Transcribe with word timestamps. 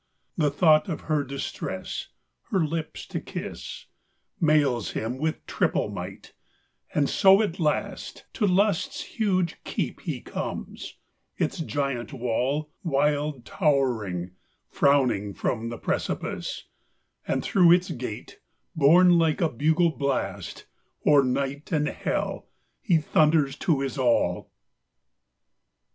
The 0.35 0.49
thought 0.49 0.89
of 0.89 1.01
her 1.01 1.23
distress, 1.23 2.07
her 2.49 2.65
lips 2.65 3.05
to 3.05 3.19
kiss, 3.19 3.85
Mails 4.39 4.93
him 4.93 5.19
with 5.19 5.45
triple 5.45 5.89
might; 5.91 6.33
and 6.91 7.07
so 7.07 7.39
at 7.43 7.59
last 7.59 8.25
To 8.33 8.47
Lust's 8.47 9.03
huge 9.03 9.63
keep 9.63 9.99
he 10.01 10.19
comes; 10.19 10.95
its 11.37 11.59
giant 11.59 12.13
wall, 12.13 12.71
Wild 12.81 13.45
towering, 13.45 14.31
frowning 14.67 15.35
from 15.35 15.69
the 15.69 15.77
precipice; 15.77 16.63
And 17.27 17.43
through 17.43 17.71
its 17.71 17.91
gate, 17.91 18.39
borne 18.75 19.19
like 19.19 19.39
a 19.39 19.49
bugle 19.49 19.91
blast, 19.91 20.65
O'er 21.05 21.23
night 21.23 21.71
and 21.71 21.87
hell 21.87 22.47
he 22.81 22.97
thunders 22.97 23.55
to 23.57 23.81
his 23.81 23.99
all. 23.99 24.49